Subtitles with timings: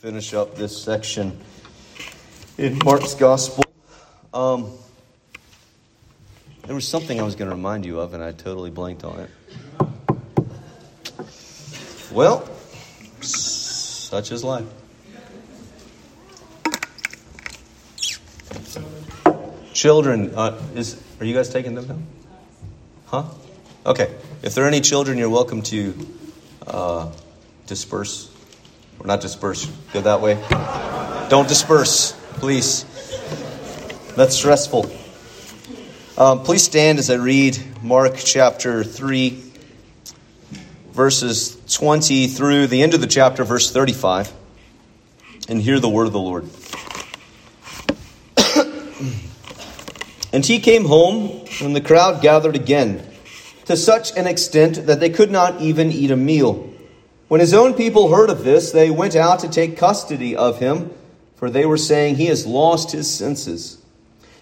[0.00, 1.38] finish up this section
[2.56, 3.64] in Mark's Gospel.
[4.32, 4.72] Um,
[6.64, 9.20] there was something I was going to remind you of, and I totally blanked on
[9.20, 9.30] it.
[12.10, 12.48] Well,
[13.20, 14.64] such is life.
[19.74, 22.06] Children, uh, is are you guys taking them down?
[23.04, 23.24] Huh?
[23.84, 24.14] Okay.
[24.42, 25.94] If there are any children, you're welcome to
[26.66, 27.12] uh,
[27.66, 28.29] disperse
[29.00, 29.66] or not disperse.
[29.92, 30.34] Go that way.
[31.30, 32.84] Don't disperse, please.
[34.14, 34.90] That's stressful.
[36.18, 39.42] Um, please stand as I read Mark chapter 3,
[40.92, 44.30] verses 20 through the end of the chapter, verse 35,
[45.48, 46.44] and hear the word of the Lord.
[50.32, 53.06] and he came home, and the crowd gathered again,
[53.64, 56.69] to such an extent that they could not even eat a meal.
[57.30, 60.90] When his own people heard of this, they went out to take custody of him,
[61.36, 63.80] for they were saying, He has lost his senses.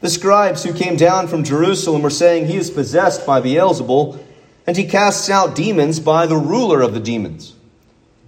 [0.00, 4.18] The scribes who came down from Jerusalem were saying, He is possessed by Beelzebul,
[4.66, 7.54] and he casts out demons by the ruler of the demons.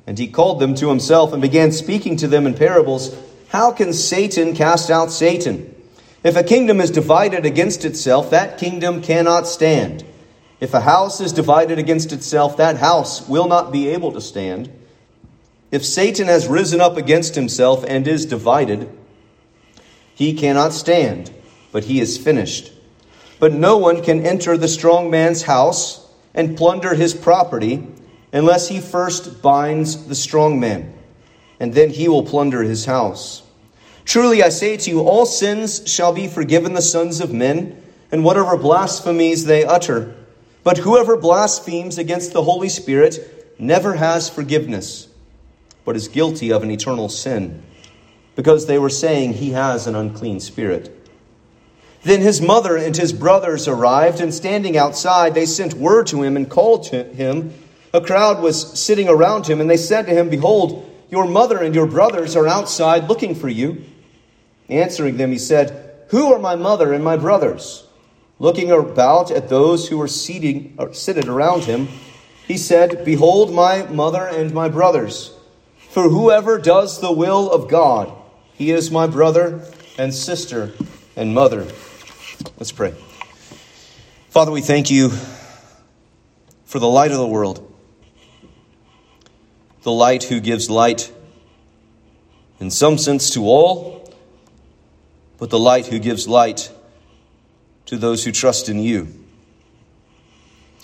[0.06, 3.16] And he called them to himself and began speaking to them in parables.
[3.48, 5.74] How can Satan cast out Satan?
[6.22, 10.04] If a kingdom is divided against itself, that kingdom cannot stand.
[10.60, 14.70] If a house is divided against itself, that house will not be able to stand.
[15.70, 18.90] If Satan has risen up against himself and is divided,
[20.14, 21.30] he cannot stand,
[21.72, 22.72] but he is finished.
[23.38, 27.86] But no one can enter the strong man's house and plunder his property
[28.30, 30.92] unless he first binds the strong man,
[31.58, 33.42] and then he will plunder his house.
[34.04, 38.24] Truly I say to you, all sins shall be forgiven the sons of men, and
[38.24, 40.14] whatever blasphemies they utter.
[40.62, 45.08] But whoever blasphemes against the Holy Spirit never has forgiveness,
[45.84, 47.62] but is guilty of an eternal sin,
[48.36, 50.96] because they were saying he has an unclean spirit.
[52.02, 56.36] Then his mother and his brothers arrived, and standing outside, they sent word to him
[56.36, 57.52] and called to him.
[57.92, 61.74] A crowd was sitting around him, and they said to him, Behold, your mother and
[61.74, 63.84] your brothers are outside looking for you.
[64.68, 67.86] Answering them, he said, Who are my mother and my brothers?
[68.40, 71.88] Looking about at those who were seating, or seated around him,
[72.48, 75.34] he said, Behold my mother and my brothers.
[75.90, 78.10] For whoever does the will of God,
[78.54, 79.62] he is my brother
[79.98, 80.72] and sister
[81.16, 81.66] and mother.
[82.56, 82.94] Let's pray.
[84.30, 85.10] Father, we thank you
[86.64, 87.70] for the light of the world,
[89.82, 91.12] the light who gives light
[92.58, 94.10] in some sense to all,
[95.36, 96.72] but the light who gives light
[97.90, 99.08] to those who trust in you.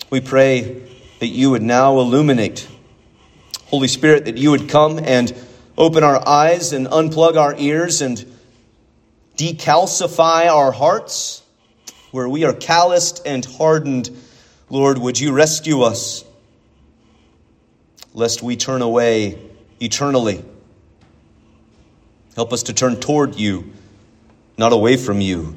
[0.09, 0.83] We pray
[1.19, 2.67] that you would now illuminate.
[3.67, 5.33] Holy Spirit, that you would come and
[5.77, 8.25] open our eyes and unplug our ears and
[9.37, 11.43] decalcify our hearts
[12.11, 14.09] where we are calloused and hardened.
[14.69, 16.25] Lord, would you rescue us
[18.13, 19.39] lest we turn away
[19.79, 20.43] eternally?
[22.35, 23.71] Help us to turn toward you,
[24.57, 25.55] not away from you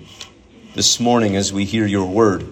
[0.74, 2.46] this morning as we hear your word.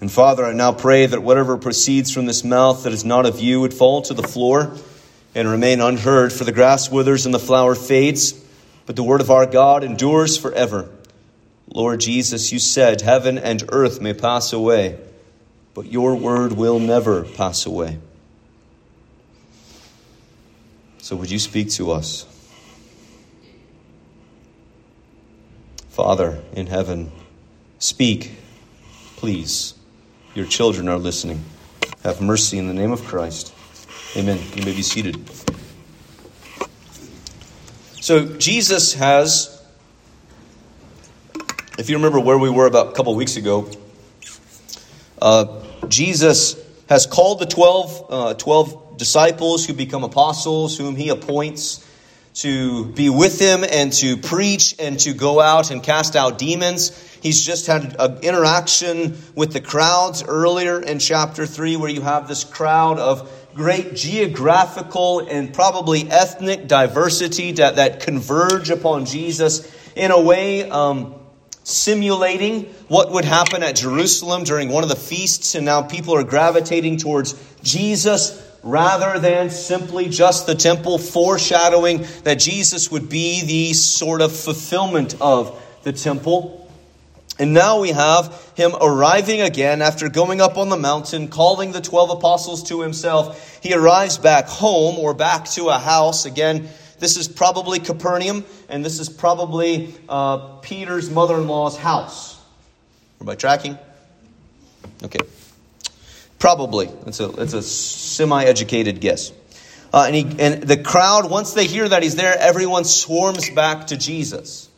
[0.00, 3.40] And Father, I now pray that whatever proceeds from this mouth that is not of
[3.40, 4.76] you would fall to the floor
[5.34, 8.32] and remain unheard, for the grass withers and the flower fades,
[8.86, 10.88] but the word of our God endures forever.
[11.68, 14.98] Lord Jesus, you said, Heaven and earth may pass away,
[15.74, 17.98] but your word will never pass away.
[20.98, 22.26] So would you speak to us?
[25.92, 27.12] Father in heaven,
[27.78, 28.32] speak,
[29.16, 29.74] please.
[30.34, 31.44] Your children are listening.
[32.02, 33.52] Have mercy in the name of Christ.
[34.16, 34.38] Amen.
[34.54, 35.20] You may be seated.
[38.00, 39.62] So, Jesus has,
[41.78, 43.70] if you remember where we were about a couple weeks ago,
[45.20, 46.56] uh, Jesus
[46.88, 51.86] has called the 12, uh, 12 disciples who become apostles, whom he appoints
[52.34, 56.90] to be with him and to preach and to go out and cast out demons.
[57.22, 62.28] He's just had an interaction with the crowds earlier in chapter 3, where you have
[62.28, 70.10] this crowd of great geographical and probably ethnic diversity that, that converge upon Jesus in
[70.10, 71.14] a way um,
[71.64, 75.54] simulating what would happen at Jerusalem during one of the feasts.
[75.54, 82.36] And now people are gravitating towards Jesus rather than simply just the temple, foreshadowing that
[82.36, 86.58] Jesus would be the sort of fulfillment of the temple.
[87.38, 91.80] And now we have him arriving again after going up on the mountain, calling the
[91.80, 93.60] 12 apostles to himself.
[93.62, 96.26] He arrives back home or back to a house.
[96.26, 96.68] Again,
[96.98, 102.40] this is probably Capernaum, and this is probably uh, Peter's mother in law's house.
[103.16, 103.78] Everybody tracking?
[105.02, 105.18] Okay.
[106.42, 106.90] Probably.
[107.06, 109.30] It's a, it's a semi educated guess.
[109.92, 113.86] Uh, and, he, and the crowd, once they hear that he's there, everyone swarms back
[113.86, 114.68] to Jesus.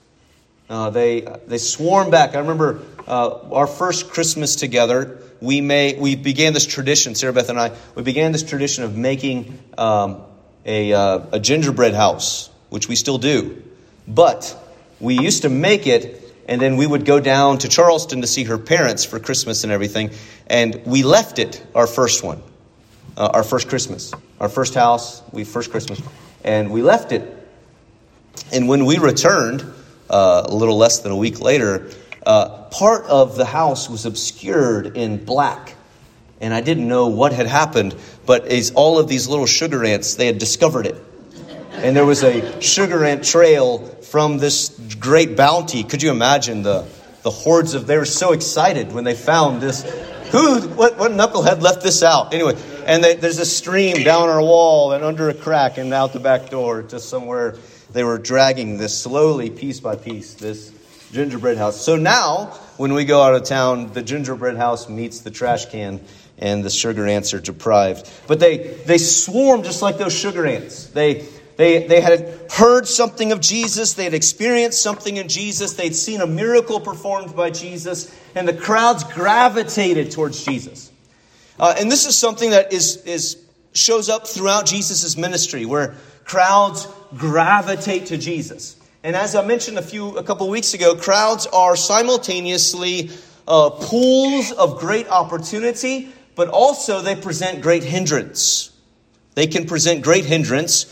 [0.69, 2.34] Uh, they, they swarm back.
[2.34, 7.49] I remember uh, our first Christmas together, we, may, we began this tradition, Sarah Beth
[7.49, 10.20] and I, we began this tradition of making um,
[10.67, 13.62] a, uh, a gingerbread house, which we still do.
[14.06, 14.55] But
[15.00, 18.44] we used to make it, and then we would go down to Charleston to see
[18.44, 20.11] her parents for Christmas and everything.
[20.46, 22.43] And we left it, our first one,
[23.17, 26.00] uh, our first Christmas our first house, we first Christmas,
[26.44, 27.23] and we left it.
[28.52, 29.64] And when we returned,
[30.11, 31.91] uh, a little less than a week later,
[32.26, 35.75] uh, part of the house was obscured in black.
[36.41, 37.94] And I didn't know what had happened,
[38.26, 40.96] but as all of these little sugar ants, they had discovered it.
[41.73, 44.69] And there was a sugar ant trail from this
[45.00, 45.82] great bounty.
[45.82, 46.87] Could you imagine the,
[47.22, 49.82] the hordes of, they were so excited when they found this.
[50.31, 52.32] Who, what, what knucklehead left this out?
[52.32, 52.55] Anyway,
[52.87, 56.20] and they, there's a stream down our wall and under a crack and out the
[56.20, 57.56] back door to somewhere
[57.93, 60.70] they were dragging this slowly, piece by piece, this
[61.10, 61.81] gingerbread house.
[61.81, 66.00] So now, when we go out of town, the gingerbread house meets the trash can
[66.38, 68.08] and the sugar ants are deprived.
[68.28, 70.87] But they, they swarm just like those sugar ants.
[70.87, 71.26] They,
[71.56, 73.95] they, they had heard something of Jesus.
[73.95, 75.75] They had experienced something in Jesus.
[75.75, 78.15] They'd seen a miracle performed by Jesus.
[78.35, 80.91] And the crowds gravitated towards Jesus.
[81.59, 86.89] Uh, and this is something that is, is, shows up throughout Jesus' ministry, where crowds
[87.17, 88.77] gravitate to Jesus.
[89.05, 93.11] And as I mentioned a few a couple weeks ago, crowds are simultaneously
[93.47, 98.73] uh, pools of great opportunity, but also they present great hindrance.
[99.35, 100.85] They can present great hindrance,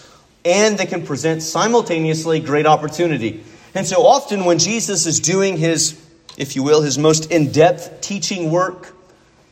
[0.45, 3.45] and they can present simultaneously great opportunity.
[3.75, 6.01] And so often when Jesus is doing his,
[6.37, 8.95] if you will, his most in depth teaching work,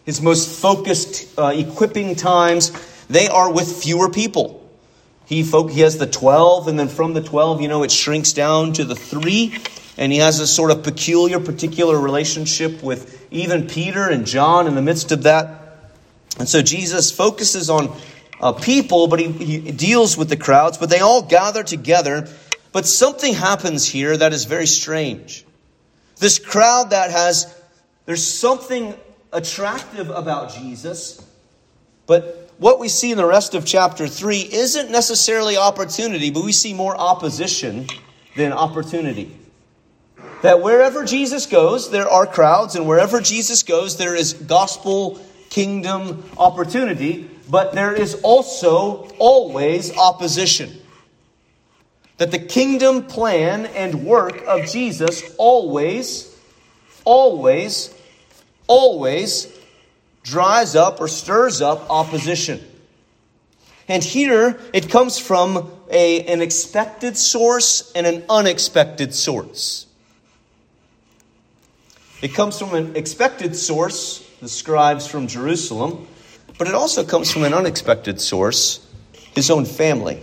[0.04, 2.72] his most focused uh, equipping times,
[3.08, 4.69] they are with fewer people.
[5.26, 8.32] He, fo- he has the 12, and then from the 12, you know, it shrinks
[8.32, 9.56] down to the three.
[9.96, 14.75] And he has a sort of peculiar, particular relationship with even Peter and John in
[14.75, 15.76] the midst of that.
[16.38, 17.94] And so Jesus focuses on
[18.40, 22.28] uh, people, but he, he deals with the crowds, but they all gather together.
[22.72, 25.44] But something happens here that is very strange.
[26.19, 27.54] This crowd that has,
[28.06, 28.94] there's something
[29.32, 31.25] attractive about Jesus,
[32.06, 36.52] but what we see in the rest of chapter 3 isn't necessarily opportunity, but we
[36.52, 37.87] see more opposition
[38.37, 39.34] than opportunity.
[40.42, 46.25] That wherever Jesus goes, there are crowds, and wherever Jesus goes, there is gospel kingdom
[46.37, 50.81] opportunity, but there is also always opposition.
[52.19, 56.37] That the kingdom plan and work of Jesus always,
[57.05, 57.94] always
[58.70, 59.52] always
[60.23, 62.64] dries up or stirs up opposition.
[63.88, 69.87] And here it comes from a, an expected source and an unexpected source.
[72.23, 76.06] It comes from an expected source, the scribes from Jerusalem,
[76.61, 78.87] but it also comes from an unexpected source,
[79.35, 80.23] his own family.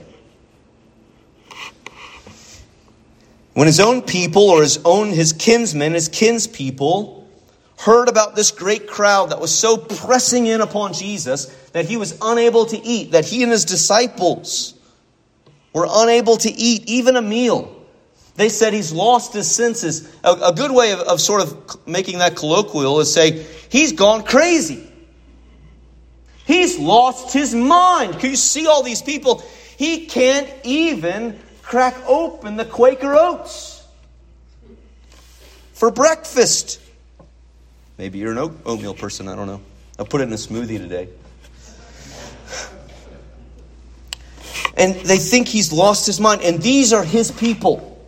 [3.56, 7.28] When his own people or his own his kinsmen, his kinspeople
[7.80, 12.16] heard about this great crowd that was so pressing in upon Jesus that he was
[12.22, 14.76] unable to eat, that he and his disciples
[15.74, 17.84] were unable to eat even a meal.
[18.36, 20.08] They said he's lost his senses.
[20.24, 24.22] A, a good way of, of sort of making that colloquial is say, he's gone
[24.22, 24.87] crazy.
[26.48, 28.20] He's lost his mind.
[28.20, 29.44] Can you see all these people?
[29.78, 33.86] He can't even crack open the Quaker oats
[35.74, 36.80] for breakfast.
[37.98, 39.62] Maybe you're an oatmeal person, I don't know.
[40.00, 41.10] I'll put it in a smoothie today.
[44.78, 46.44] And they think he's lost his mind.
[46.44, 48.00] And these are his people.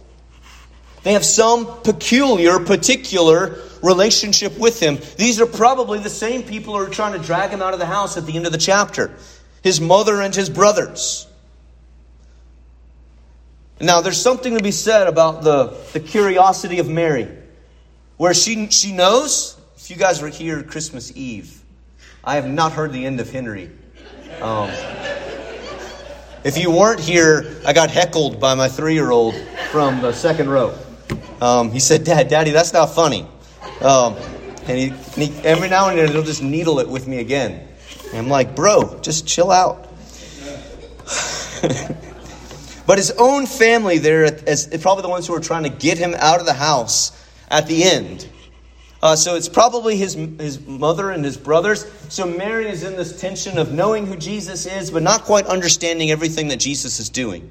[1.04, 4.98] They have some peculiar, particular relationship with him.
[5.18, 7.86] These are probably the same people who are trying to drag him out of the
[7.86, 9.12] house at the end of the chapter
[9.62, 11.28] his mother and his brothers.
[13.82, 17.30] Now, there's something to be said about the, the curiosity of Mary,
[18.18, 21.62] where she, she knows if you guys were here Christmas Eve,
[22.24, 23.72] I have not heard the end of Henry.
[24.42, 24.70] Um,
[26.44, 29.36] if you weren't here, I got heckled by my three year old
[29.72, 30.78] from the second row.
[31.42, 33.26] Um, he said, Dad, Daddy, that's not funny.
[33.82, 34.16] Um,
[34.68, 37.68] and, he, and he, every now and then he'll just needle it with me again.
[38.10, 39.88] And I'm like, bro, just chill out.
[42.86, 46.16] but his own family there is probably the ones who are trying to get him
[46.18, 47.12] out of the house
[47.50, 48.28] at the end.
[49.02, 51.90] Uh, so it's probably his, his mother and his brothers.
[52.10, 56.12] So Mary is in this tension of knowing who Jesus is, but not quite understanding
[56.12, 57.50] everything that Jesus is doing.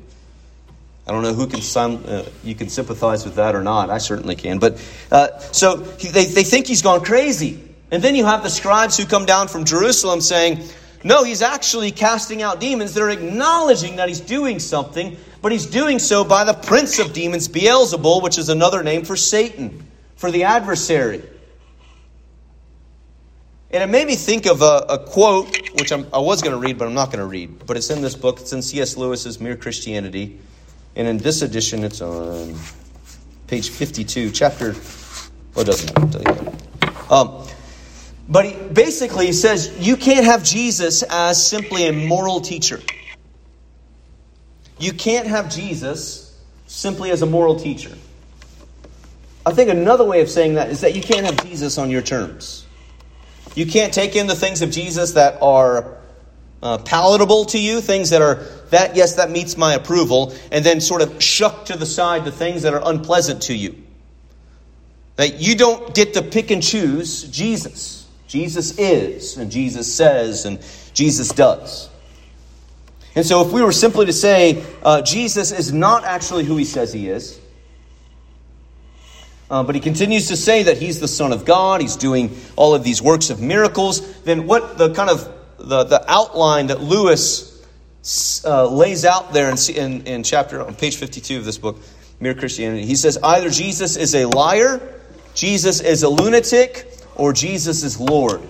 [1.09, 1.61] I don't know who can
[2.07, 3.89] uh, you can sympathize with that or not.
[3.89, 4.59] I certainly can.
[4.59, 7.65] But uh, so he, they, they think he's gone crazy.
[7.91, 10.63] And then you have the scribes who come down from Jerusalem saying,
[11.03, 12.93] no, he's actually casting out demons.
[12.93, 17.49] They're acknowledging that he's doing something, but he's doing so by the prince of demons,
[17.49, 19.87] Beelzebul, which is another name for Satan,
[20.17, 21.23] for the adversary.
[23.71, 26.59] And it made me think of a, a quote, which I'm, i was going to
[26.59, 27.67] read, but I'm not going to read.
[27.67, 28.41] But it's in this book.
[28.41, 28.97] It's in C.S.
[28.97, 30.39] Lewis's Mere Christianity.
[30.97, 32.55] And in this edition, it's on
[33.47, 34.75] page 52, chapter.
[35.55, 36.53] Well, it doesn't you.
[37.11, 37.47] Um,
[38.29, 42.81] but he basically says you can't have Jesus as simply a moral teacher.
[44.79, 47.97] You can't have Jesus simply as a moral teacher.
[49.47, 52.03] I think another way of saying that is that you can't have Jesus on your
[52.03, 52.67] terms.
[53.55, 55.97] You can't take in the things of Jesus that are
[56.63, 60.81] uh, palatable to you, things that are, that, yes, that meets my approval, and then
[60.81, 63.75] sort of shuck to the side the things that are unpleasant to you.
[65.17, 68.07] That you don't get to pick and choose Jesus.
[68.27, 70.59] Jesus is, and Jesus says, and
[70.93, 71.89] Jesus does.
[73.15, 76.65] And so, if we were simply to say uh, Jesus is not actually who he
[76.65, 77.41] says he is,
[79.51, 82.75] uh, but he continues to say that he's the Son of God, he's doing all
[82.75, 87.58] of these works of miracles, then what the kind of the, the outline that Lewis
[88.45, 91.79] uh, lays out there in, in, in chapter on page 52 of this book,
[92.21, 94.81] Mere Christianity, he says either Jesus is a liar,
[95.35, 98.41] Jesus is a lunatic, or Jesus is Lord.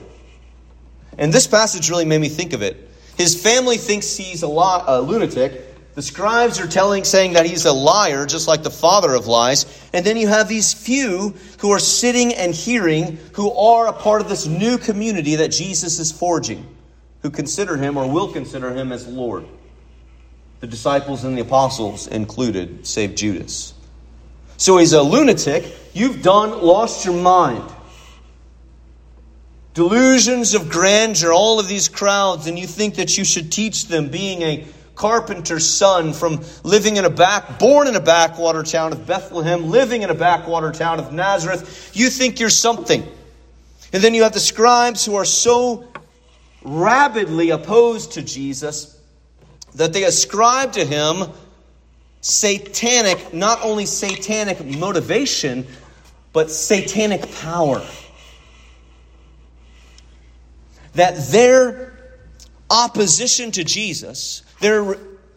[1.19, 2.89] And this passage really made me think of it.
[3.17, 7.65] His family thinks he's a, li- a lunatic, the scribes are telling, saying that he's
[7.65, 9.67] a liar, just like the father of lies.
[9.93, 14.21] And then you have these few who are sitting and hearing, who are a part
[14.21, 16.65] of this new community that Jesus is forging,
[17.23, 19.47] who consider him or will consider him as Lord.
[20.61, 23.75] The disciples and the apostles included, save Judas.
[24.57, 25.65] So he's a lunatic.
[25.93, 27.65] You've done, lost your mind.
[29.75, 34.09] Delusions of grandeur, all of these crowds, and you think that you should teach them
[34.09, 39.07] being a carpenter's son from living in a back, born in a backwater town of
[39.07, 41.93] Bethlehem, living in a backwater town of Nazareth.
[41.95, 43.07] You think you're something.
[43.93, 45.87] And then you have the scribes who are so
[46.69, 49.01] rabidly opposed to Jesus
[49.75, 51.31] that they ascribe to him
[52.21, 55.67] satanic, not only satanic motivation,
[56.33, 57.85] but satanic power.
[60.95, 61.95] That their
[62.71, 64.97] opposition to Jesus their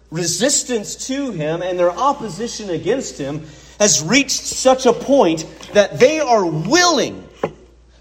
[0.10, 3.46] resistance to him and their opposition against him
[3.80, 7.28] has reached such a point that they are willing,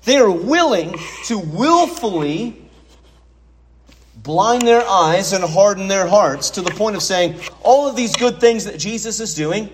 [0.04, 0.94] they are willing
[1.26, 2.69] to willfully
[4.22, 8.14] blind their eyes and harden their hearts to the point of saying, all of these
[8.16, 9.70] good things that Jesus is doing,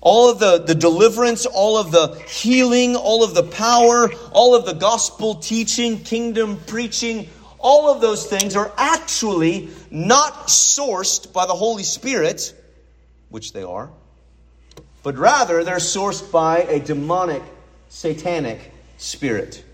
[0.00, 4.64] all of the, the deliverance, all of the healing, all of the power, all of
[4.64, 7.28] the gospel teaching, kingdom preaching,
[7.58, 12.54] all of those things are actually not sourced by the Holy Spirit,
[13.30, 13.90] which they are,
[15.02, 17.42] but rather they're sourced by a demonic,
[17.88, 19.64] satanic spirit.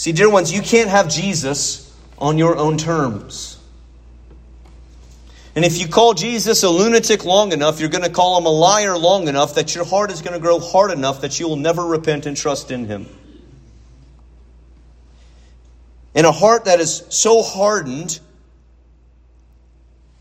[0.00, 3.58] See, dear ones, you can't have Jesus on your own terms.
[5.54, 8.50] And if you call Jesus a lunatic long enough, you're going to call him a
[8.50, 11.56] liar long enough that your heart is going to grow hard enough that you will
[11.56, 13.08] never repent and trust in him.
[16.14, 18.20] In a heart that is so hardened,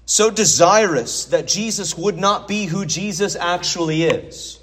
[0.05, 4.58] so desirous that Jesus would not be who Jesus actually is.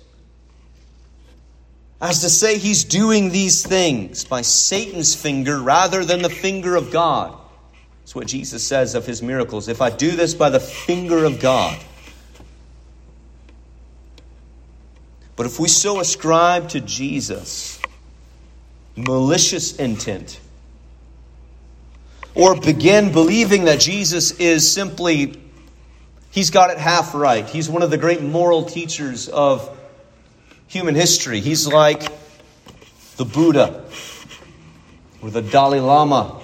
[2.00, 6.90] As to say, he's doing these things by Satan's finger rather than the finger of
[6.90, 7.38] God.
[8.00, 9.68] That's what Jesus says of his miracles.
[9.68, 11.78] If I do this by the finger of God.
[15.36, 17.80] But if we so ascribe to Jesus
[18.96, 20.40] malicious intent,
[22.34, 25.40] or begin believing that Jesus is simply,
[26.30, 27.46] he's got it half right.
[27.46, 29.76] He's one of the great moral teachers of
[30.68, 31.40] human history.
[31.40, 32.02] He's like
[33.16, 33.84] the Buddha
[35.22, 36.40] or the Dalai Lama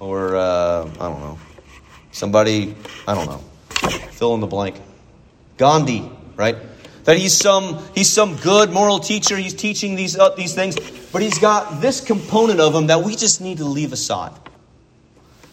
[0.00, 1.38] or, uh, I don't know,
[2.10, 2.74] somebody,
[3.06, 4.80] I don't know, fill in the blank.
[5.56, 6.56] Gandhi, right?
[7.04, 9.36] that he's some, he's some good moral teacher.
[9.36, 10.76] He's teaching these, uh, these things.
[11.12, 14.32] But he's got this component of him that we just need to leave aside.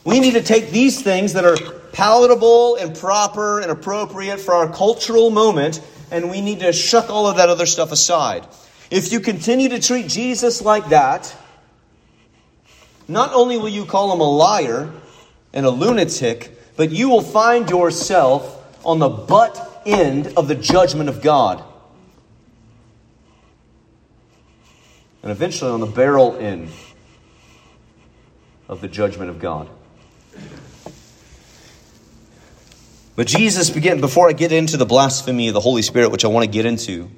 [0.04, 1.58] We need to take these things that are
[1.92, 7.28] palatable and proper and appropriate for our cultural moment, and we need to shuck all
[7.28, 8.46] of that other stuff aside.
[8.90, 11.36] If you continue to treat Jesus like that,
[13.08, 14.92] not only will you call him a liar
[15.54, 21.10] and a lunatic, but you will find yourself on the butt end of the judgment
[21.10, 21.64] of God.
[25.22, 26.70] And eventually on the barrel end
[28.68, 29.70] of the judgment of God.
[33.20, 36.30] But Jesus began, before I get into the blasphemy of the Holy Spirit, which I
[36.30, 37.12] want to get into,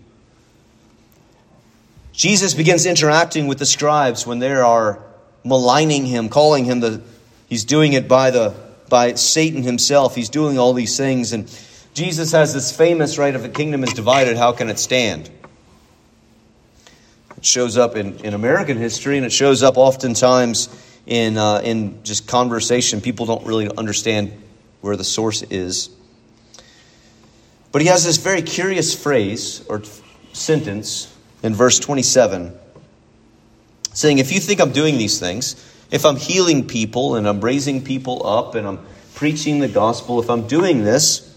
[2.11, 4.97] Jesus begins interacting with the scribes when they are
[5.43, 7.03] maligning him, calling him the,
[7.49, 8.55] he's doing it by the,
[8.89, 10.15] by Satan himself.
[10.15, 11.33] He's doing all these things.
[11.33, 11.47] And
[11.93, 15.29] Jesus has this famous, right, if a kingdom is divided, how can it stand?
[17.37, 20.67] It shows up in, in American history and it shows up oftentimes
[21.05, 23.01] in, uh, in just conversation.
[23.01, 24.33] People don't really understand
[24.81, 25.89] where the source is.
[27.71, 29.81] But he has this very curious phrase or
[30.33, 32.57] sentence in verse 27
[33.93, 35.55] saying, If you think I'm doing these things,
[35.91, 38.79] if I'm healing people and I'm raising people up and I'm
[39.15, 41.27] preaching the gospel, if I'm doing this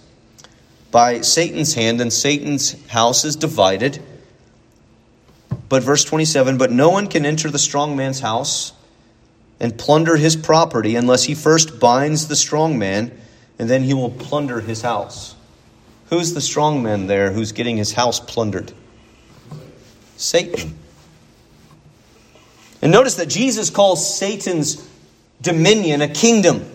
[0.90, 4.00] by Satan's hand and Satan's house is divided,
[5.68, 8.72] but verse 27 But no one can enter the strong man's house
[9.60, 13.10] and plunder his property unless he first binds the strong man,
[13.58, 15.34] and then he will plunder his house.
[16.10, 18.72] Who's the strong man there who's getting his house plundered?
[20.16, 20.78] Satan.
[22.82, 24.86] And notice that Jesus calls Satan's
[25.40, 26.70] dominion a kingdom.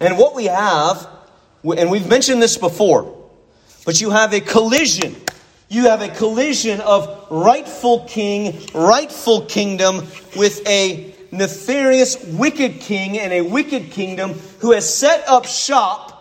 [0.00, 1.06] And what we have,
[1.62, 3.16] and we've mentioned this before,
[3.84, 5.14] but you have a collision.
[5.68, 13.32] You have a collision of rightful king, rightful kingdom with a nefarious, wicked king and
[13.32, 16.16] a wicked kingdom who has set up shop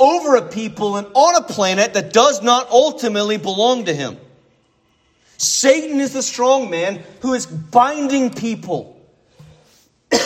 [0.00, 4.16] over a people and on a planet that does not ultimately belong to him.
[5.36, 9.00] Satan is the strong man who is binding people.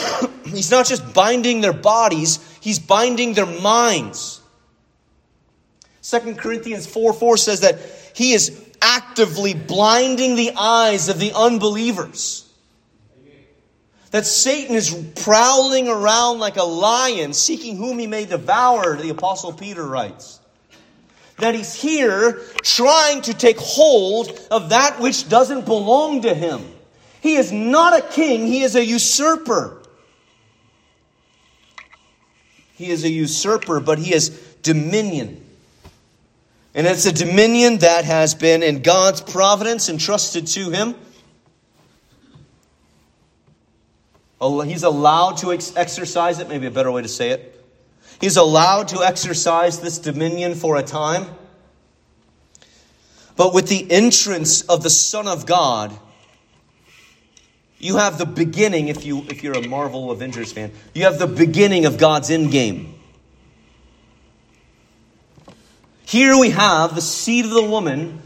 [0.45, 4.41] he's not just binding their bodies, he's binding their minds.
[6.03, 7.79] 2 Corinthians 4 4 says that
[8.13, 12.42] he is actively blinding the eyes of the unbelievers
[14.13, 19.51] that Satan is prowling around like a lion, seeking whom he may devour, the Apostle
[19.51, 20.39] Peter writes.
[21.39, 26.61] That he's here trying to take hold of that which doesn't belong to him.
[27.21, 29.81] He is not a king, he is a usurper.
[32.75, 34.29] He is a usurper, but he has
[34.61, 35.43] dominion.
[36.75, 40.93] And it's a dominion that has been in God's providence entrusted to him.
[44.65, 47.63] He's allowed to ex- exercise it, maybe a better way to say it.
[48.19, 51.25] He's allowed to exercise this dominion for a time.
[53.35, 55.97] But with the entrance of the Son of God,
[57.79, 61.27] you have the beginning, if, you, if you're a Marvel Avengers fan, you have the
[61.27, 62.95] beginning of God's end game.
[66.05, 68.21] Here we have the seed of the woman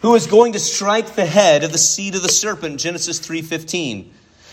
[0.00, 4.10] who is going to strike the head of the seed of the serpent, Genesis 3:15.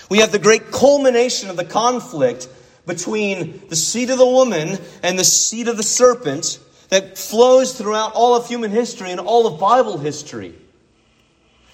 [0.09, 2.47] We have the great culmination of the conflict
[2.85, 8.13] between the seed of the woman and the seed of the serpent that flows throughout
[8.13, 10.55] all of human history and all of Bible history.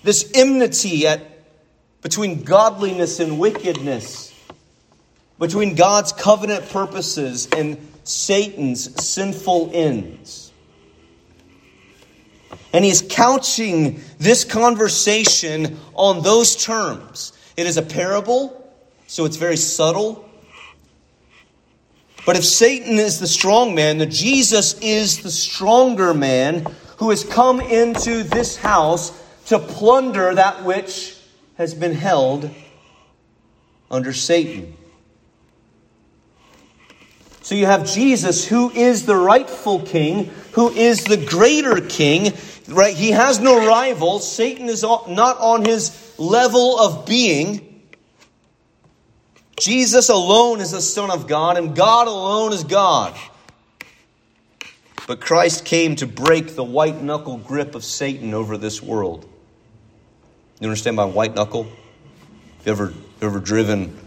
[0.02, 1.22] This enmity at,
[2.02, 4.34] between godliness and wickedness,
[5.40, 10.52] between God's covenant purposes and Satan's sinful ends.
[12.74, 17.34] And he's couching this conversation on those terms.
[17.56, 18.74] It is a parable,
[19.08, 20.28] so it's very subtle.
[22.26, 26.66] But if Satan is the strong man, then Jesus is the stronger man
[26.98, 29.12] who has come into this house
[29.48, 31.18] to plunder that which
[31.58, 32.50] has been held
[33.92, 34.76] under Satan.
[37.42, 42.32] So you have Jesus, who is the rightful king, who is the greater king,
[42.70, 42.96] right?
[42.96, 44.20] He has no rival.
[44.20, 47.82] Satan is not on his level of being.
[49.60, 53.16] Jesus alone is the Son of God, and God alone is God.
[55.06, 59.28] But Christ came to break the white knuckle grip of Satan over this world.
[60.60, 61.68] You understand by white knuckle?
[62.66, 63.98] You ever, ever driven,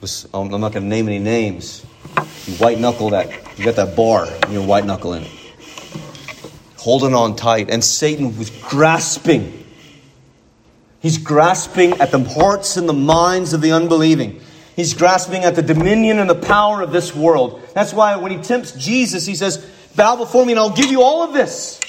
[0.00, 1.84] with, um, I'm not going to name any names.
[2.46, 5.30] You white knuckle that, you got that bar, and you white knuckle in it.
[6.80, 9.59] holding on tight, and Satan was grasping.
[11.00, 14.40] He's grasping at the hearts and the minds of the unbelieving.
[14.76, 17.62] He's grasping at the dominion and the power of this world.
[17.74, 21.02] That's why when he tempts Jesus, he says, Bow before me and I'll give you
[21.02, 21.80] all of this.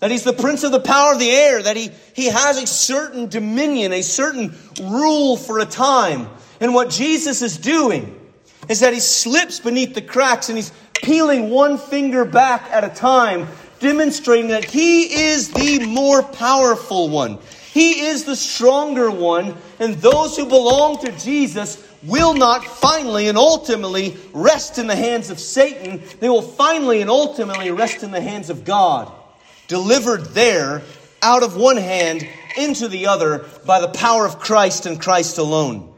[0.00, 2.66] That he's the prince of the power of the air, that he, he has a
[2.66, 6.28] certain dominion, a certain rule for a time.
[6.60, 8.14] And what Jesus is doing
[8.68, 12.88] is that he slips beneath the cracks and he's peeling one finger back at a
[12.88, 13.48] time,
[13.80, 17.38] demonstrating that he is the more powerful one.
[17.72, 23.36] He is the stronger one, and those who belong to Jesus will not finally and
[23.36, 26.02] ultimately rest in the hands of Satan.
[26.20, 29.12] They will finally and ultimately rest in the hands of God
[29.68, 30.82] delivered there
[31.22, 35.94] out of one hand into the other by the power of Christ and Christ alone.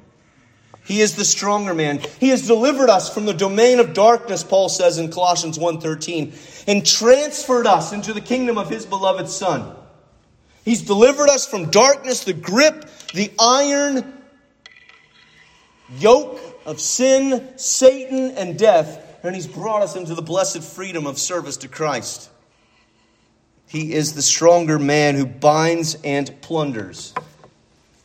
[0.84, 2.00] He is the stronger man.
[2.18, 6.86] He has delivered us from the domain of darkness, Paul says in Colossians 1:13, and
[6.86, 9.74] transferred us into the kingdom of his beloved son.
[10.64, 14.22] He's delivered us from darkness, the grip, the iron
[15.98, 21.18] yoke of sin, Satan, and death, and he's brought us into the blessed freedom of
[21.18, 22.30] service to Christ.
[23.66, 27.12] He is the stronger man who binds and plunders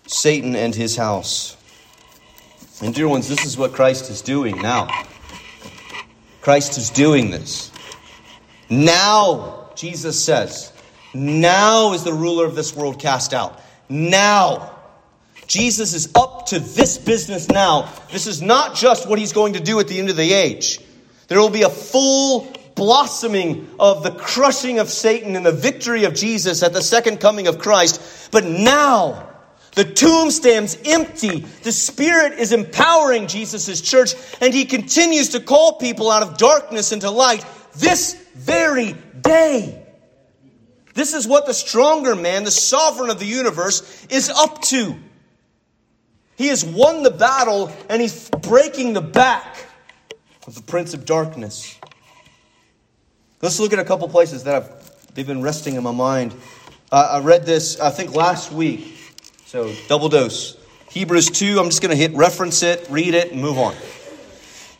[0.07, 1.55] Satan and his house.
[2.81, 4.87] And, dear ones, this is what Christ is doing now.
[6.41, 7.71] Christ is doing this.
[8.69, 10.71] Now, Jesus says,
[11.13, 13.61] now is the ruler of this world cast out.
[13.89, 14.71] Now.
[15.47, 17.91] Jesus is up to this business now.
[18.11, 20.79] This is not just what he's going to do at the end of the age.
[21.27, 26.13] There will be a full blossoming of the crushing of Satan and the victory of
[26.13, 28.29] Jesus at the second coming of Christ.
[28.31, 29.29] But now,
[29.73, 31.39] the tomb stands empty.
[31.63, 36.91] The Spirit is empowering Jesus' church, and He continues to call people out of darkness
[36.91, 39.83] into light this very day.
[40.93, 44.95] This is what the stronger man, the sovereign of the universe, is up to.
[46.37, 49.65] He has won the battle and he's breaking the back
[50.47, 51.79] of the prince of darkness.
[53.41, 56.33] Let's look at a couple places that I've, they've been resting in my mind.
[56.91, 58.97] Uh, I read this, I think, last week.
[59.45, 60.57] So, double dose.
[60.91, 63.75] Hebrews 2, I'm just going to hit reference it, read it, and move on.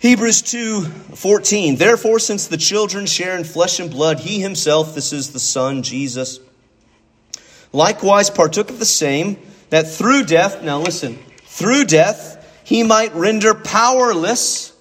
[0.05, 5.31] Hebrews 2:14 Therefore, since the children share in flesh and blood, he himself, this is
[5.31, 6.39] the Son, Jesus,
[7.73, 9.39] likewise partook of the same,
[9.71, 14.73] that through death, now listen, through death, he might render powerless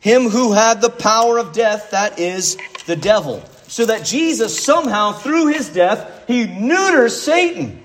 [0.00, 3.42] him who had the power of death, that is the devil.
[3.68, 7.82] So that Jesus somehow, through his death, he neuters Satan.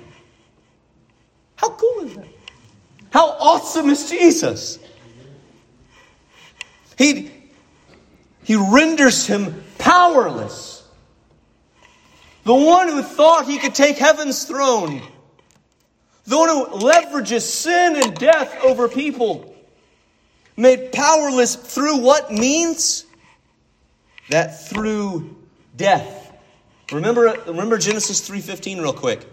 [1.56, 2.28] How cool is that?
[3.10, 4.80] How awesome is Jesus?
[6.97, 7.32] He,
[8.43, 10.84] he renders him powerless.
[12.43, 15.01] The one who thought he could take heaven's throne.
[16.25, 19.56] The one who leverages sin and death over people
[20.56, 23.06] made powerless through what means?
[24.29, 25.36] That through
[25.75, 26.32] death.
[26.91, 29.25] Remember, remember Genesis 3.15 real quick.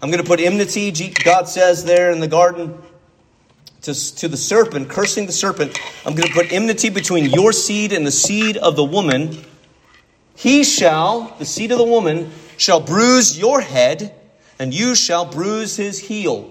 [0.00, 2.78] I'm going to put enmity, God says there in the garden,
[3.84, 5.78] to, to the serpent, cursing the serpent.
[6.04, 9.44] I'm going to put enmity between your seed and the seed of the woman.
[10.34, 14.14] He shall, the seed of the woman, shall bruise your head,
[14.58, 16.50] and you shall bruise his heel.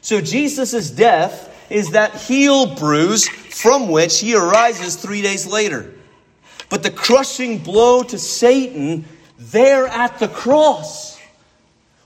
[0.00, 5.92] So Jesus' death is that heel bruise from which he arises three days later.
[6.70, 9.06] But the crushing blow to Satan
[9.38, 11.17] there at the cross,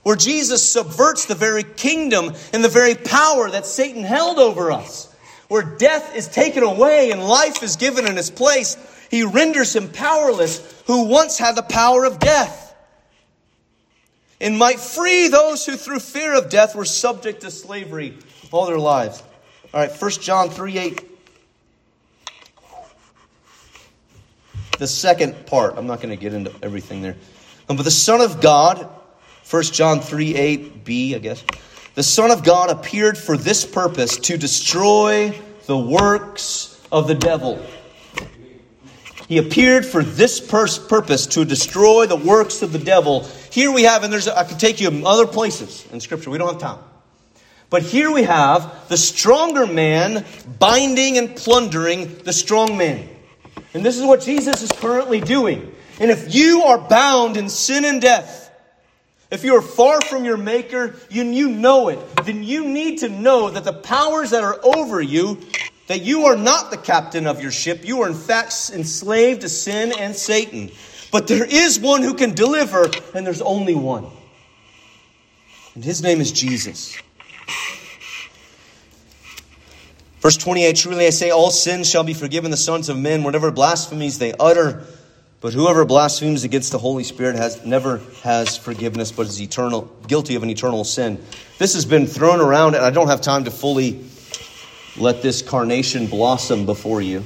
[0.03, 5.13] where Jesus subverts the very kingdom and the very power that Satan held over us,
[5.47, 8.77] where death is taken away and life is given in its place,
[9.09, 12.63] he renders him powerless who once had the power of death
[14.43, 18.17] and might free those who through fear of death were subject to slavery
[18.51, 19.23] all their lives.
[19.73, 21.09] All right, 1 John 3 8.
[24.79, 27.15] The second part, I'm not going to get into everything there.
[27.67, 28.89] But the Son of God,
[29.53, 31.43] 1 John 3 8b, I guess.
[31.93, 37.63] The Son of God appeared for this purpose to destroy the works of the devil.
[39.27, 43.25] He appeared for this purpose to destroy the works of the devil.
[43.51, 46.31] Here we have, and there's, I could take you other places in Scripture.
[46.31, 46.83] We don't have time.
[47.69, 50.25] But here we have the stronger man
[50.57, 53.07] binding and plundering the strong man.
[53.75, 55.75] And this is what Jesus is currently doing.
[55.99, 58.42] And if you are bound in sin and death,
[59.33, 63.09] if you are far from your Maker, and you know it, then you need to
[63.09, 65.39] know that the powers that are over you,
[65.87, 67.83] that you are not the captain of your ship.
[67.83, 70.71] You are in fact enslaved to sin and Satan.
[71.11, 74.05] But there is one who can deliver, and there's only one.
[75.75, 76.95] And his name is Jesus.
[80.19, 83.51] Verse 28 Truly I say, all sins shall be forgiven the sons of men, whatever
[83.51, 84.85] blasphemies they utter.
[85.43, 90.35] But whoever blasphemes against the Holy Spirit has never has forgiveness, but is eternal guilty
[90.35, 91.21] of an eternal sin.
[91.57, 94.05] This has been thrown around, and I don't have time to fully
[94.95, 97.25] let this carnation blossom before you.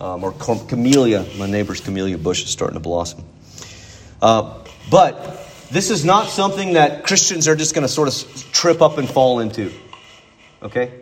[0.00, 3.22] Um, or camellia, my neighbor's camellia bush is starting to blossom.
[4.22, 4.54] Uh,
[4.90, 8.96] but this is not something that Christians are just going to sort of trip up
[8.96, 9.70] and fall into.
[10.62, 11.00] Okay?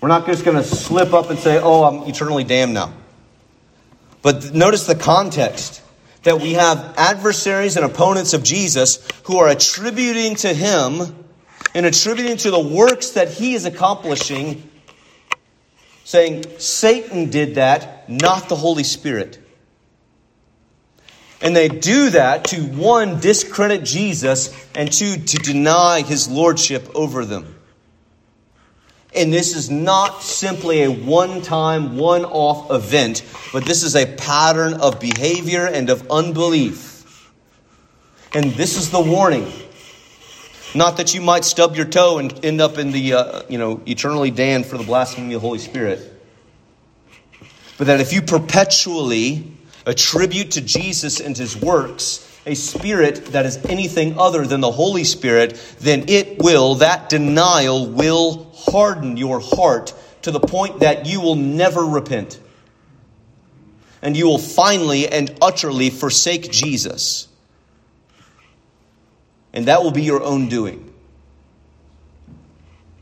[0.00, 2.92] We're not just going to slip up and say, oh, I'm eternally damned now.
[4.22, 5.82] But notice the context
[6.22, 11.26] that we have adversaries and opponents of Jesus who are attributing to him
[11.74, 14.70] and attributing to the works that he is accomplishing,
[16.04, 19.40] saying, Satan did that, not the Holy Spirit.
[21.40, 27.24] And they do that to one, discredit Jesus, and two, to deny his lordship over
[27.24, 27.51] them.
[29.14, 33.22] And this is not simply a one time, one off event,
[33.52, 37.30] but this is a pattern of behavior and of unbelief.
[38.34, 39.52] And this is the warning.
[40.74, 43.82] Not that you might stub your toe and end up in the, uh, you know,
[43.86, 46.08] eternally damned for the blasphemy of the Holy Spirit.
[47.76, 49.52] But that if you perpetually
[49.84, 55.04] attribute to Jesus and his works a spirit that is anything other than the Holy
[55.04, 61.20] Spirit, then it will, that denial will harden your heart to the point that you
[61.20, 62.40] will never repent.
[64.00, 67.28] And you will finally and utterly forsake Jesus.
[69.52, 70.91] And that will be your own doing.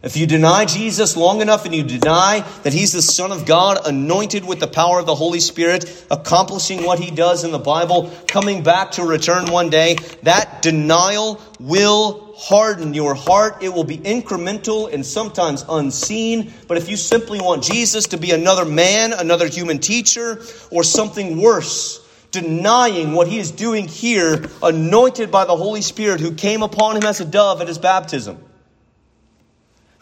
[0.02, 3.86] If you deny Jesus long enough and you deny that he's the Son of God,
[3.86, 8.10] anointed with the power of the Holy Spirit, accomplishing what he does in the Bible,
[8.26, 13.62] coming back to return one day, that denial will harden your heart.
[13.62, 16.50] It will be incremental and sometimes unseen.
[16.66, 21.42] But if you simply want Jesus to be another man, another human teacher, or something
[21.42, 26.96] worse, denying what he is doing here, anointed by the Holy Spirit who came upon
[26.96, 28.42] him as a dove at his baptism,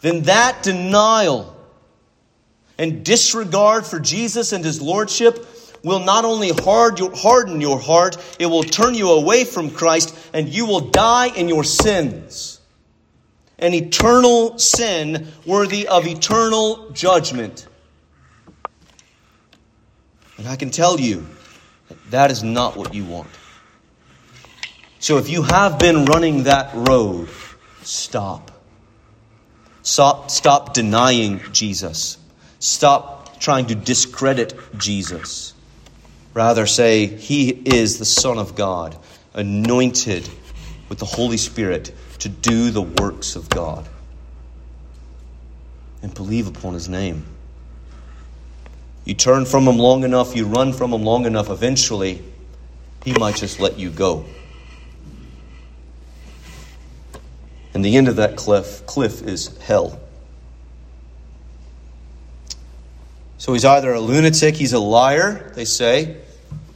[0.01, 1.55] then that denial
[2.77, 5.45] and disregard for Jesus and his lordship
[5.83, 10.65] will not only harden your heart, it will turn you away from Christ, and you
[10.65, 12.59] will die in your sins.
[13.57, 17.67] An eternal sin worthy of eternal judgment.
[20.37, 21.27] And I can tell you
[21.89, 23.29] that, that is not what you want.
[24.99, 27.27] So if you have been running that road,
[27.83, 28.48] stop.
[29.89, 32.19] Stop, stop denying Jesus.
[32.59, 35.55] Stop trying to discredit Jesus.
[36.35, 38.95] Rather, say, He is the Son of God,
[39.33, 40.29] anointed
[40.89, 43.89] with the Holy Spirit to do the works of God.
[46.03, 47.25] And believe upon His name.
[49.05, 52.21] You turn from Him long enough, you run from Him long enough, eventually,
[53.03, 54.25] He might just let you go.
[57.73, 59.99] And the end of that cliff, cliff is hell.
[63.37, 66.17] So he's either a lunatic, he's a liar, they say,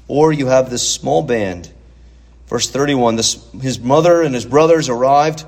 [0.07, 1.69] or you have this small band.
[2.47, 5.45] Verse 31 this, His mother and his brothers arrived.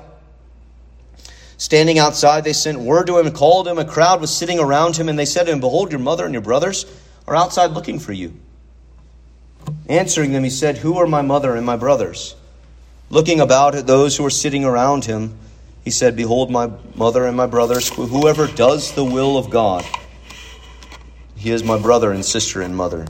[1.58, 3.78] Standing outside, they sent word to him and called him.
[3.78, 6.34] A crowd was sitting around him, and they said to him, Behold, your mother and
[6.34, 6.84] your brothers
[7.26, 8.34] are outside looking for you.
[9.88, 12.34] Answering them, he said, Who are my mother and my brothers?
[13.08, 15.38] Looking about at those who were sitting around him,
[15.84, 19.84] he said, Behold, my mother and my brothers, whoever does the will of God.
[21.36, 23.06] He is my brother and sister and mother.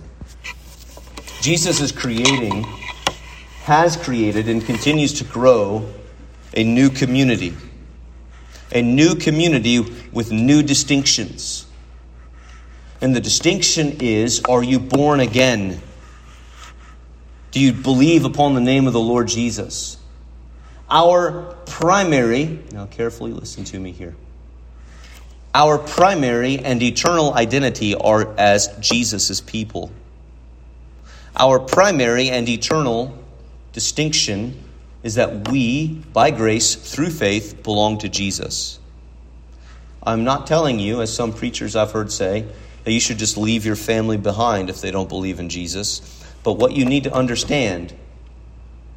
[1.40, 2.64] Jesus is creating,
[3.62, 5.88] has created, and continues to grow
[6.54, 7.54] a new community.
[8.72, 9.78] A new community
[10.12, 11.66] with new distinctions.
[13.00, 15.80] And the distinction is are you born again?
[17.56, 19.96] Do you believe upon the name of the Lord Jesus?
[20.90, 24.14] Our primary, now carefully listen to me here.
[25.54, 29.90] Our primary and eternal identity are as Jesus' people.
[31.34, 33.16] Our primary and eternal
[33.72, 34.62] distinction
[35.02, 38.78] is that we, by grace, through faith, belong to Jesus.
[40.02, 42.44] I'm not telling you, as some preachers I've heard say,
[42.84, 46.15] that you should just leave your family behind if they don't believe in Jesus.
[46.46, 47.92] But what you need to understand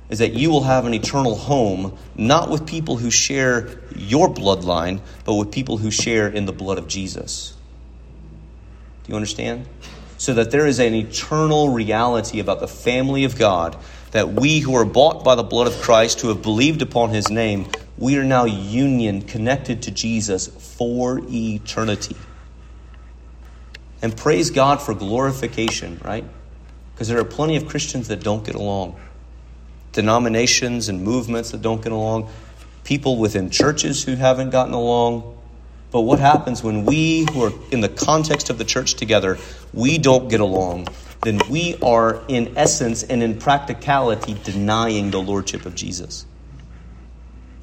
[0.10, 5.02] is that you will have an eternal home, not with people who share your bloodline,
[5.26, 7.58] but with people who share in the blood of Jesus.
[9.04, 9.68] Do you understand?
[10.20, 13.78] so that there is an eternal reality about the family of God
[14.12, 17.30] that we who are bought by the blood of Christ, who have believed upon his
[17.30, 22.18] name, we are now union connected to Jesus for eternity.
[24.02, 26.26] And praise God for glorification, right?
[27.00, 29.00] Because there are plenty of Christians that don't get along,
[29.94, 32.30] denominations and movements that don't get along,
[32.84, 35.38] people within churches who haven't gotten along.
[35.92, 39.38] But what happens when we, who are in the context of the church together,
[39.74, 40.90] we don't get along?
[41.24, 46.26] Then we are, in essence and in practicality, denying the lordship of Jesus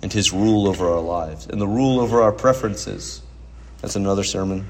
[0.00, 3.20] and his rule over our lives and the rule over our preferences.
[3.82, 4.66] That's another sermon.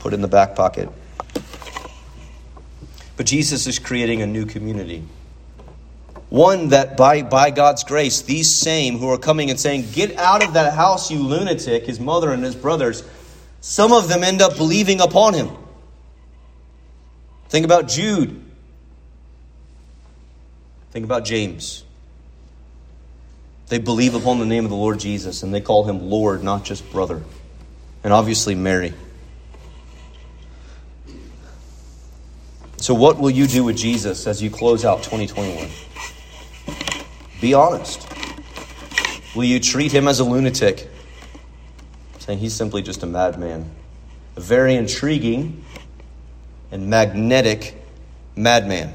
[0.00, 0.90] Put in the back pocket.
[3.18, 5.02] But Jesus is creating a new community.
[6.30, 10.44] One that by, by God's grace, these same who are coming and saying, Get out
[10.44, 13.02] of that house, you lunatic, his mother and his brothers,
[13.60, 15.50] some of them end up believing upon him.
[17.48, 18.40] Think about Jude.
[20.92, 21.82] Think about James.
[23.66, 26.64] They believe upon the name of the Lord Jesus and they call him Lord, not
[26.64, 27.22] just brother.
[28.04, 28.94] And obviously, Mary.
[32.80, 35.68] So, what will you do with Jesus as you close out 2021?
[37.40, 38.06] Be honest.
[39.34, 40.88] Will you treat him as a lunatic,
[42.18, 43.68] saying he's simply just a madman?
[44.36, 45.64] A very intriguing
[46.70, 47.74] and magnetic
[48.36, 48.92] madman.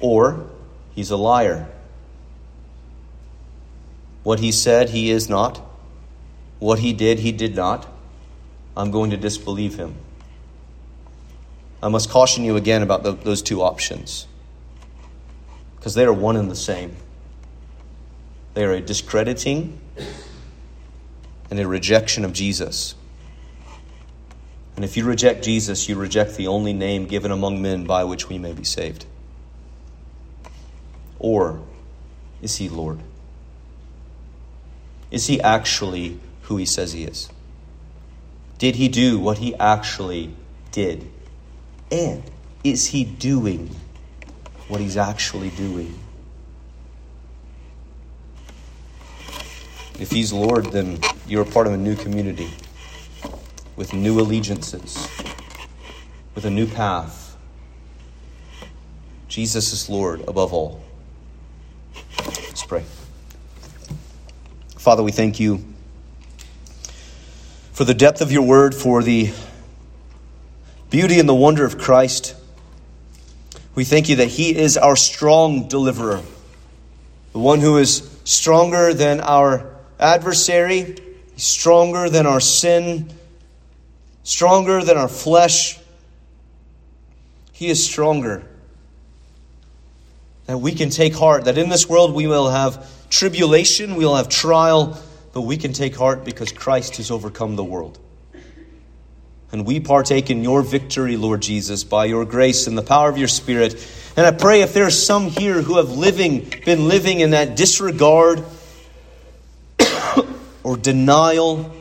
[0.00, 0.46] Or
[0.94, 1.68] he's a liar.
[4.22, 5.60] What he said, he is not.
[6.60, 7.86] What he did, he did not.
[8.74, 9.96] I'm going to disbelieve him.
[11.84, 14.26] I must caution you again about the, those two options
[15.76, 16.96] because they are one and the same.
[18.54, 19.78] They are a discrediting
[21.50, 22.94] and a rejection of Jesus.
[24.76, 28.30] And if you reject Jesus, you reject the only name given among men by which
[28.30, 29.04] we may be saved.
[31.18, 31.60] Or
[32.40, 33.00] is he Lord?
[35.10, 37.28] Is he actually who he says he is?
[38.56, 40.34] Did he do what he actually
[40.72, 41.10] did?
[41.94, 42.24] And
[42.64, 43.70] is he doing
[44.66, 45.96] what he's actually doing?
[50.00, 52.50] If he's Lord, then you're part of a new community
[53.76, 55.08] with new allegiances,
[56.34, 57.36] with a new path.
[59.28, 60.82] Jesus is Lord above all.
[62.26, 62.82] Let's pray.
[64.78, 65.64] Father, we thank you
[67.70, 69.32] for the depth of your word, for the
[70.94, 72.36] beauty and the wonder of Christ.
[73.74, 76.22] We thank you that He is our strong deliverer,
[77.32, 80.96] the one who is stronger than our adversary,
[81.36, 83.12] stronger than our sin,
[84.22, 85.80] stronger than our flesh.
[87.50, 88.48] He is stronger.
[90.46, 94.14] That we can take heart, that in this world we will have tribulation, we will
[94.14, 94.96] have trial,
[95.32, 97.98] but we can take heart because Christ has overcome the world.
[99.54, 103.16] And we partake in your victory, Lord Jesus, by your grace and the power of
[103.16, 103.76] your Spirit.
[104.16, 107.54] And I pray if there are some here who have living, been living in that
[107.54, 108.42] disregard
[110.64, 111.72] or denial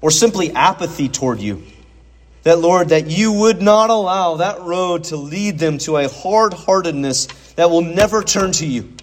[0.00, 1.62] or simply apathy toward you,
[2.44, 6.54] that, Lord, that you would not allow that road to lead them to a hard
[6.54, 8.94] heartedness that will never turn to you.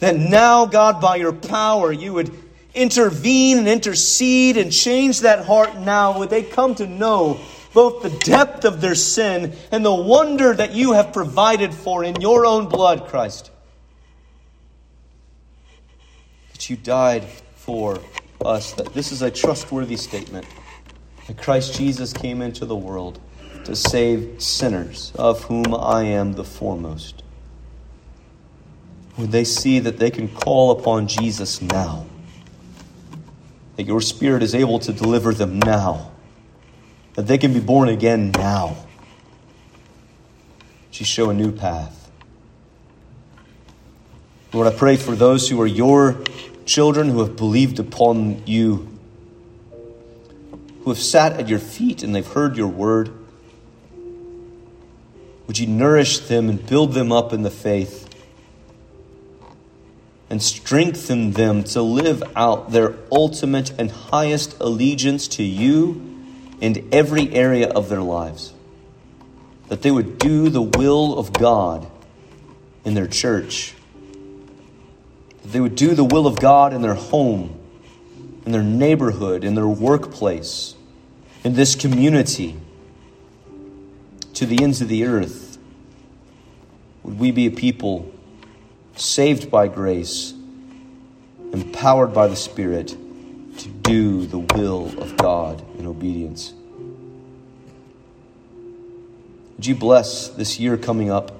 [0.00, 2.32] That now, God, by your power, you would
[2.78, 7.40] intervene and intercede and change that heart now, would they come to know
[7.74, 12.20] both the depth of their sin and the wonder that you have provided for in
[12.20, 13.50] your own blood, Christ.
[16.52, 17.24] That you died
[17.56, 18.00] for
[18.44, 18.72] us.
[18.72, 20.46] That this is a trustworthy statement.
[21.26, 23.20] That Christ Jesus came into the world
[23.64, 27.22] to save sinners, of whom I am the foremost.
[29.18, 32.06] Would they see that they can call upon Jesus now?
[33.78, 36.10] That your Spirit is able to deliver them now,
[37.14, 38.76] that they can be born again now.
[40.94, 42.10] You show a new path.
[44.52, 46.20] Lord, I pray for those who are your
[46.66, 48.88] children who have believed upon you,
[50.82, 53.12] who have sat at your feet and they've heard your word.
[55.46, 58.07] Would you nourish them and build them up in the faith?
[60.30, 66.04] And strengthen them to live out their ultimate and highest allegiance to you
[66.60, 68.52] in every area of their lives.
[69.68, 71.90] That they would do the will of God
[72.84, 73.74] in their church.
[75.42, 77.58] That they would do the will of God in their home,
[78.44, 80.74] in their neighborhood, in their workplace,
[81.44, 82.56] in this community
[84.34, 85.58] to the ends of the earth?
[87.02, 88.12] Would we be a people
[89.00, 90.32] saved by grace,
[91.52, 96.52] empowered by the Spirit to do the will of God in obedience?
[99.56, 101.32] Would you bless this year coming up?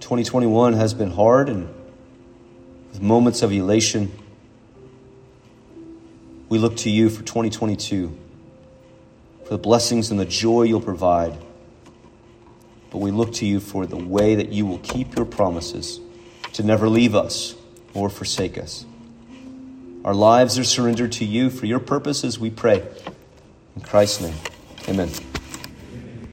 [0.00, 1.68] 2021 has been hard and
[2.90, 4.10] with moments of elation.
[6.48, 8.14] We look to you for 2022,
[9.44, 11.36] for the blessings and the joy you'll provide.
[12.92, 15.98] But we look to you for the way that you will keep your promises
[16.52, 17.54] to never leave us
[17.94, 18.84] or forsake us.
[20.04, 22.86] Our lives are surrendered to you for your purposes, we pray.
[23.76, 24.34] In Christ's name,
[24.88, 25.31] amen.